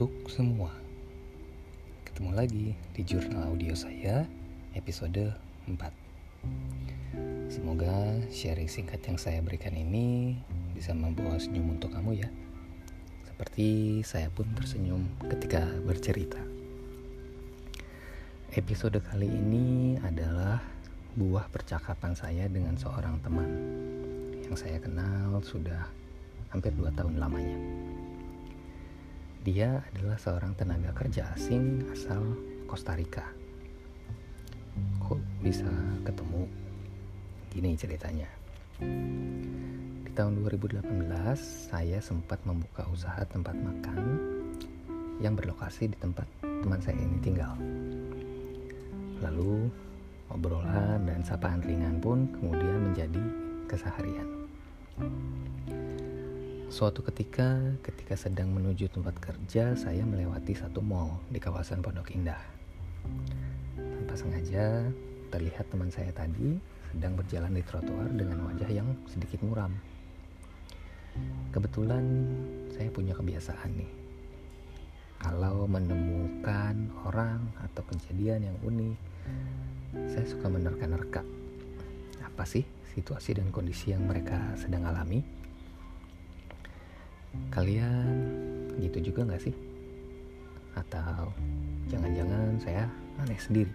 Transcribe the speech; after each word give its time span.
untuk 0.00 0.32
semua. 0.32 0.72
Ketemu 2.08 2.32
lagi 2.32 2.72
di 2.96 3.04
jurnal 3.04 3.52
audio 3.52 3.76
saya 3.76 4.24
episode 4.72 5.36
4. 5.68 5.76
Semoga 7.52 8.16
sharing 8.32 8.64
singkat 8.64 9.04
yang 9.04 9.20
saya 9.20 9.44
berikan 9.44 9.76
ini 9.76 10.40
bisa 10.72 10.96
membawa 10.96 11.36
senyum 11.36 11.76
untuk 11.76 11.92
kamu 11.92 12.16
ya. 12.16 12.32
Seperti 13.28 14.00
saya 14.00 14.32
pun 14.32 14.48
tersenyum 14.56 15.04
ketika 15.28 15.68
bercerita. 15.84 16.40
Episode 18.56 19.04
kali 19.04 19.28
ini 19.28 20.00
adalah 20.00 20.64
buah 21.12 21.44
percakapan 21.52 22.16
saya 22.16 22.48
dengan 22.48 22.72
seorang 22.80 23.20
teman 23.20 23.52
yang 24.48 24.56
saya 24.56 24.80
kenal 24.80 25.44
sudah 25.44 25.84
hampir 26.48 26.72
dua 26.72 26.88
tahun 26.96 27.20
lamanya. 27.20 27.99
Dia 29.40 29.80
adalah 29.80 30.20
seorang 30.20 30.52
tenaga 30.52 30.92
kerja 30.92 31.32
asing 31.32 31.88
asal 31.88 32.20
Costa 32.68 32.92
Rica. 32.92 33.24
Kok 35.00 35.16
bisa 35.40 35.64
ketemu? 36.04 36.44
Gini 37.48 37.72
ceritanya. 37.72 38.28
Di 40.04 40.12
tahun 40.12 40.44
2018, 40.44 40.92
saya 41.72 42.04
sempat 42.04 42.44
membuka 42.44 42.84
usaha 42.92 43.24
tempat 43.24 43.56
makan 43.56 44.20
yang 45.24 45.32
berlokasi 45.32 45.88
di 45.88 45.96
tempat 45.96 46.28
teman 46.44 46.84
saya 46.84 47.00
ini 47.00 47.16
tinggal. 47.24 47.56
Lalu, 49.24 49.72
obrolan 50.28 51.08
dan 51.08 51.24
sapaan 51.24 51.64
ringan 51.64 51.96
pun 51.96 52.28
kemudian 52.36 52.92
menjadi 52.92 53.24
keseharian. 53.72 54.39
Suatu 56.80 57.04
ketika, 57.04 57.60
ketika 57.84 58.16
sedang 58.16 58.56
menuju 58.56 58.88
tempat 58.88 59.12
kerja, 59.20 59.76
saya 59.76 60.00
melewati 60.00 60.56
satu 60.56 60.80
mall 60.80 61.20
di 61.28 61.36
kawasan 61.36 61.84
Pondok 61.84 62.08
Indah. 62.16 62.40
Tanpa 63.76 64.16
sengaja, 64.16 64.88
terlihat 65.28 65.68
teman 65.68 65.92
saya 65.92 66.08
tadi 66.16 66.56
sedang 66.88 67.20
berjalan 67.20 67.52
di 67.52 67.60
trotoar 67.68 68.08
dengan 68.16 68.48
wajah 68.48 68.72
yang 68.72 68.88
sedikit 69.04 69.44
muram. 69.44 69.76
Kebetulan 71.52 72.24
saya 72.72 72.88
punya 72.88 73.12
kebiasaan 73.12 73.76
nih. 73.76 73.92
Kalau 75.20 75.68
menemukan 75.68 76.80
orang 77.04 77.44
atau 77.60 77.84
kejadian 77.92 78.48
yang 78.48 78.56
unik, 78.64 78.96
saya 80.16 80.24
suka 80.24 80.48
menerka-nerka. 80.48 81.28
Apa 82.24 82.48
sih 82.48 82.64
situasi 82.96 83.36
dan 83.36 83.52
kondisi 83.52 83.92
yang 83.92 84.08
mereka 84.08 84.56
sedang 84.56 84.88
alami? 84.88 85.39
Kalian 87.50 88.06
gitu 88.82 89.12
juga 89.12 89.26
gak 89.26 89.42
sih? 89.42 89.54
Atau 90.74 91.30
jangan-jangan 91.90 92.58
saya 92.62 92.86
aneh 93.20 93.38
sendiri? 93.38 93.72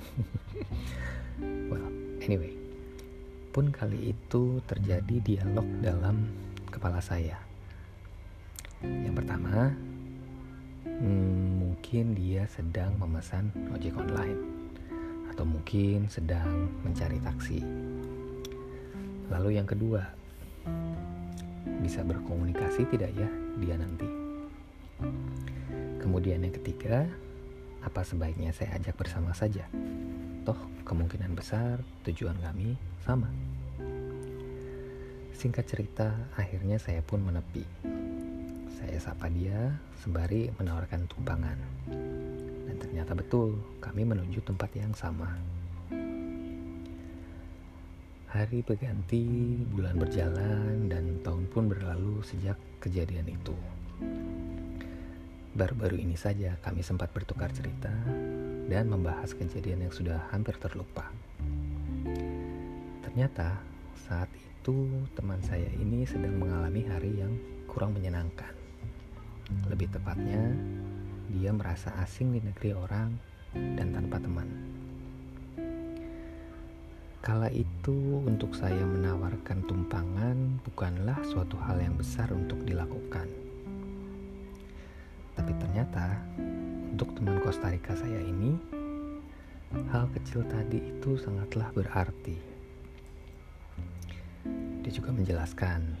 well, 1.70 1.88
anyway, 2.24 2.52
pun 3.52 3.68
kali 3.70 4.12
itu 4.16 4.58
terjadi 4.64 5.16
dialog 5.22 5.66
dalam 5.84 6.28
kepala 6.70 7.02
saya. 7.02 7.36
Yang 8.80 9.20
pertama, 9.20 9.76
hmm, 10.86 11.44
mungkin 11.60 12.16
dia 12.16 12.48
sedang 12.48 12.96
memesan 12.96 13.52
ojek 13.76 13.92
online, 13.92 14.40
atau 15.28 15.44
mungkin 15.44 16.08
sedang 16.08 16.72
mencari 16.80 17.20
taksi. 17.20 17.60
Lalu 19.28 19.60
yang 19.60 19.68
kedua, 19.68 20.02
bisa 21.80 22.04
berkomunikasi 22.04 22.84
tidak 22.92 23.10
ya 23.16 23.28
dia 23.58 23.74
nanti. 23.80 24.06
Kemudian 26.00 26.44
yang 26.44 26.54
ketiga, 26.54 27.08
apa 27.80 28.04
sebaiknya 28.04 28.52
saya 28.52 28.76
ajak 28.76 28.96
bersama 29.00 29.32
saja? 29.32 29.64
Toh 30.44 30.56
kemungkinan 30.84 31.32
besar 31.32 31.80
tujuan 32.04 32.36
kami 32.40 32.76
sama. 33.04 33.28
Singkat 35.40 35.64
cerita, 35.64 36.12
akhirnya 36.36 36.76
saya 36.76 37.00
pun 37.00 37.24
menepi. 37.24 37.64
Saya 38.76 39.00
sapa 39.00 39.32
dia 39.32 39.72
sembari 40.04 40.52
menawarkan 40.60 41.08
tumpangan. 41.08 41.56
Dan 42.68 42.76
ternyata 42.76 43.16
betul, 43.16 43.56
kami 43.80 44.04
menuju 44.04 44.44
tempat 44.44 44.68
yang 44.76 44.92
sama. 44.92 45.32
Hari 48.30 48.62
berganti, 48.62 49.58
bulan 49.74 49.96
berjalan, 49.96 50.86
dan 50.86 51.18
pun 51.50 51.66
berlalu 51.66 52.22
sejak 52.22 52.54
kejadian 52.78 53.26
itu. 53.26 53.54
Baru-baru 55.50 55.98
ini 55.98 56.14
saja 56.14 56.54
kami 56.62 56.86
sempat 56.86 57.10
bertukar 57.10 57.50
cerita 57.50 57.90
dan 58.70 58.86
membahas 58.86 59.34
kejadian 59.34 59.90
yang 59.90 59.92
sudah 59.92 60.30
hampir 60.30 60.54
terlupa. 60.62 61.10
Ternyata 63.02 63.58
saat 64.06 64.30
itu 64.30 64.86
teman 65.18 65.42
saya 65.42 65.66
ini 65.74 66.06
sedang 66.06 66.38
mengalami 66.38 66.86
hari 66.86 67.18
yang 67.18 67.34
kurang 67.66 67.98
menyenangkan. 67.98 68.54
Lebih 69.66 69.90
tepatnya, 69.90 70.54
dia 71.34 71.50
merasa 71.50 71.90
asing 71.98 72.30
di 72.30 72.38
negeri 72.38 72.70
orang 72.78 73.10
dan 73.50 73.90
tanpa 73.90 74.22
teman. 74.22 74.69
Kala 77.20 77.52
itu 77.52 78.24
untuk 78.24 78.56
saya 78.56 78.80
menawarkan 78.80 79.68
tumpangan 79.68 80.56
bukanlah 80.64 81.20
suatu 81.28 81.52
hal 81.68 81.76
yang 81.76 81.92
besar 81.92 82.32
untuk 82.32 82.64
dilakukan. 82.64 83.28
Tapi 85.36 85.52
ternyata 85.60 86.16
untuk 86.96 87.12
teman 87.12 87.36
Costa 87.44 87.68
Rica 87.68 87.92
saya 87.92 88.24
ini, 88.24 88.56
hal 89.92 90.08
kecil 90.16 90.48
tadi 90.48 90.80
itu 90.80 91.20
sangatlah 91.20 91.68
berarti. 91.76 92.40
Dia 94.80 94.88
juga 94.88 95.12
menjelaskan 95.12 95.92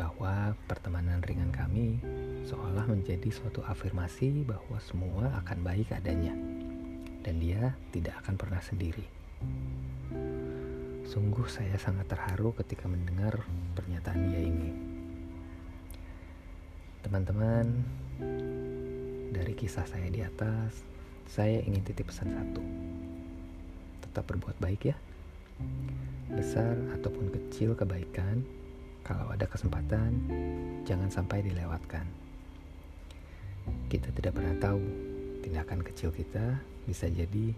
bahwa 0.00 0.56
pertemanan 0.72 1.20
ringan 1.20 1.52
kami 1.52 2.00
seolah 2.48 2.88
menjadi 2.88 3.28
suatu 3.28 3.60
afirmasi 3.68 4.40
bahwa 4.48 4.80
semua 4.80 5.36
akan 5.44 5.68
baik 5.68 5.92
adanya 5.92 6.32
dan 7.20 7.36
dia 7.44 7.76
tidak 7.92 8.24
akan 8.24 8.40
pernah 8.40 8.64
sendiri. 8.64 9.04
Sungguh 11.12 11.44
saya 11.44 11.76
sangat 11.76 12.08
terharu 12.08 12.56
ketika 12.56 12.88
mendengar 12.88 13.44
pernyataan 13.76 14.32
dia 14.32 14.48
ini. 14.48 14.72
Teman-teman, 17.04 17.84
dari 19.28 19.52
kisah 19.52 19.84
saya 19.84 20.08
di 20.08 20.24
atas, 20.24 20.80
saya 21.28 21.60
ingin 21.68 21.84
titip 21.84 22.08
pesan 22.08 22.32
satu. 22.32 22.64
Tetap 24.08 24.24
berbuat 24.24 24.56
baik 24.56 24.88
ya. 24.88 24.96
Besar 26.32 26.80
ataupun 26.96 27.28
kecil 27.28 27.76
kebaikan, 27.76 28.40
kalau 29.04 29.28
ada 29.36 29.44
kesempatan, 29.44 30.16
jangan 30.88 31.12
sampai 31.12 31.44
dilewatkan. 31.44 32.08
Kita 33.92 34.08
tidak 34.16 34.32
pernah 34.32 34.56
tahu 34.56 34.80
tindakan 35.44 35.84
kecil 35.84 36.08
kita 36.08 36.56
bisa 36.88 37.04
jadi 37.04 37.52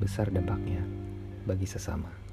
besar 0.00 0.32
dampaknya 0.32 0.80
bagi 1.44 1.68
sesama. 1.68 2.23